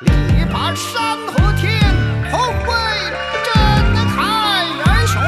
[0.00, 0.07] 力
[0.51, 1.77] 拔山河天，
[2.31, 2.73] 宏伟
[3.43, 3.53] 震
[4.07, 5.19] 撼人说。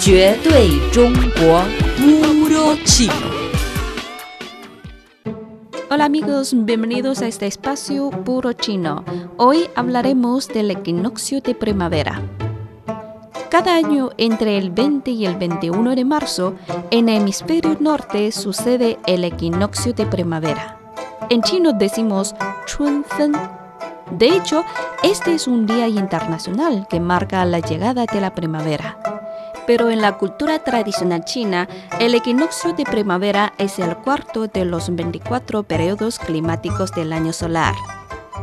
[0.00, 1.64] 绝对中国
[1.98, 3.12] Puro Chino.
[5.90, 9.04] Hola amigos, bienvenidos a este espacio Puro Chino.
[9.36, 12.22] Hoy hablaremos del equinoccio de primavera.
[13.50, 16.54] Cada año entre el 20 y el 21 de marzo,
[16.90, 20.80] en el hemisferio norte sucede el equinoccio de primavera.
[21.34, 22.32] En chino decimos
[22.64, 23.32] Chunfen.
[24.12, 24.64] De hecho,
[25.02, 28.96] este es un día internacional que marca la llegada de la primavera.
[29.66, 34.94] Pero en la cultura tradicional china, el equinoccio de primavera es el cuarto de los
[34.94, 37.74] 24 periodos climáticos del año solar.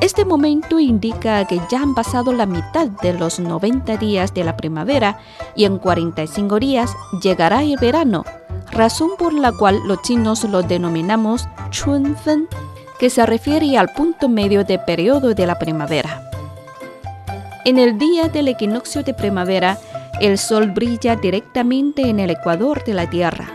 [0.02, 4.58] Este momento indica que ya han pasado la mitad de los 90 días de la
[4.58, 5.18] primavera
[5.55, 8.26] y en 45 días llegará el verano,
[8.71, 12.49] razón por la cual los chinos lo denominamos Chunfen,
[13.02, 16.32] que se refiere al punto medio de periodo de la primavera.
[17.66, 19.77] En el día del equinoccio de primavera,
[20.21, 23.49] el sol brilla directamente en el ecuador de la Tierra.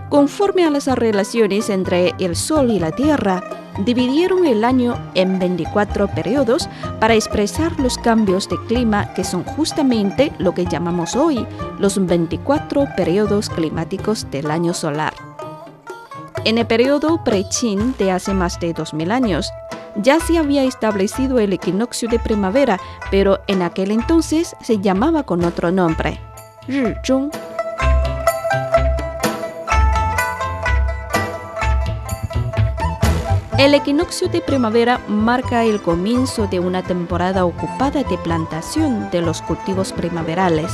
[0.09, 3.43] Conforme a las relaciones entre el Sol y la Tierra,
[3.83, 10.31] dividieron el año en 24 periodos para expresar los cambios de clima que son justamente
[10.37, 11.47] lo que llamamos hoy
[11.79, 15.26] los 24 periodos climáticos del año solar.
[16.47, 19.51] En el periodo pre-Qin de hace más de 2000 años,
[19.97, 22.79] ya se había establecido el equinoccio de primavera,
[23.11, 26.21] pero en aquel entonces se llamaba con otro nombre,
[26.69, 27.31] Rizhong.
[33.59, 39.41] El equinoccio de primavera marca el comienzo de una temporada ocupada de plantación de los
[39.41, 40.71] cultivos primaverales.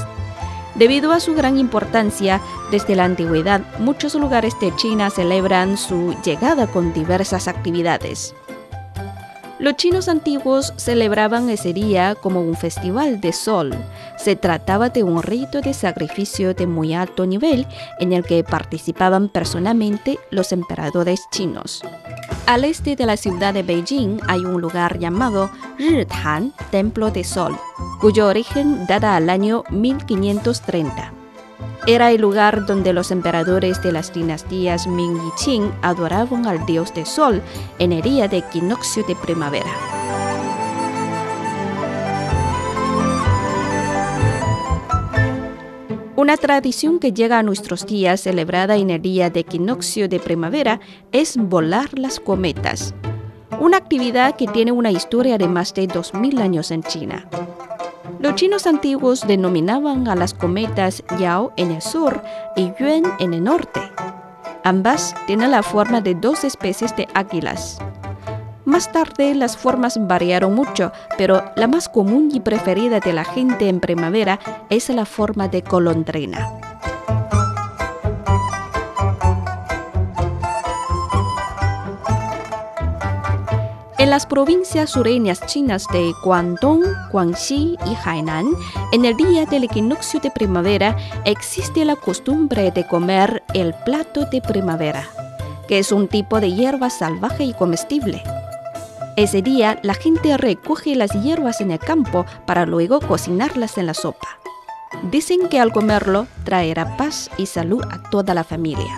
[0.76, 2.42] Debido a su gran importancia,
[2.72, 8.34] desde la antigüedad muchos lugares de China celebran su llegada con diversas actividades.
[9.60, 13.74] Los chinos antiguos celebraban ese día como un festival de sol.
[14.18, 17.66] Se trataba de un rito de sacrificio de muy alto nivel
[18.00, 21.82] en el que participaban personalmente los emperadores chinos.
[22.46, 27.58] Al este de la ciudad de Beijing hay un lugar llamado Ritan, Templo de Sol,
[28.02, 31.14] cuyo origen data al año 1530.
[31.88, 36.94] Era el lugar donde los emperadores de las dinastías Ming y Qing adoraban al dios
[36.94, 37.42] del sol
[37.80, 40.03] en el día de equinoccio de primavera.
[46.24, 50.80] Una tradición que llega a nuestros días celebrada en el día de equinoccio de primavera
[51.12, 52.96] es volar las cometas,
[53.60, 57.28] una actividad que tiene una historia de más de 2.000 años en China.
[58.20, 62.24] Los chinos antiguos denominaban a las cometas Yao en el sur
[62.56, 63.82] y Yuan en el norte.
[64.64, 67.80] Ambas tienen la forma de dos especies de águilas.
[68.66, 73.68] Más tarde las formas variaron mucho, pero la más común y preferida de la gente
[73.68, 76.60] en primavera es la forma de golondrina.
[83.98, 88.48] En las provincias sureñas chinas de Guangdong, Guangxi y Hainan,
[88.92, 94.42] en el día del equinoccio de primavera existe la costumbre de comer el plato de
[94.42, 95.08] primavera,
[95.68, 98.24] que es un tipo de hierba salvaje y comestible.
[99.16, 103.94] Ese día la gente recoge las hierbas en el campo para luego cocinarlas en la
[103.94, 104.28] sopa.
[105.12, 108.98] Dicen que al comerlo traerá paz y salud a toda la familia.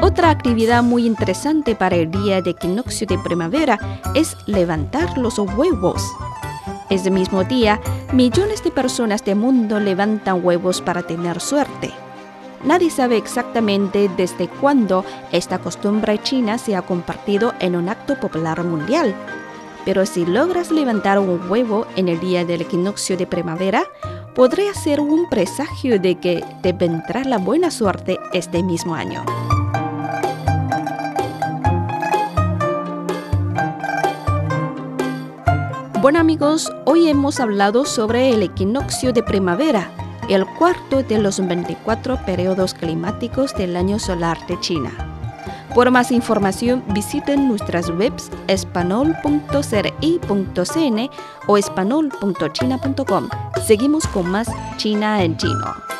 [0.00, 3.78] Otra actividad muy interesante para el día de equinoccio de primavera
[4.14, 6.02] es levantar los huevos.
[6.90, 7.80] Ese mismo día,
[8.12, 11.92] millones de personas del mundo levantan huevos para tener suerte.
[12.66, 18.64] Nadie sabe exactamente desde cuándo esta costumbre china se ha compartido en un acto popular
[18.64, 19.14] mundial.
[19.84, 23.84] Pero si logras levantar un huevo en el día del equinoccio de primavera,
[24.34, 29.24] podría ser un presagio de que te vendrá la buena suerte este mismo año.
[36.02, 39.88] Bueno amigos, hoy hemos hablado sobre el equinoccio de primavera,
[40.28, 44.90] el cuarto de los 24 periodos climáticos del año solar de China.
[45.74, 51.10] Por más información visiten nuestras webs espanol.cri.cn
[51.46, 53.28] o espanol.china.com.
[53.66, 55.95] Seguimos con más China en chino.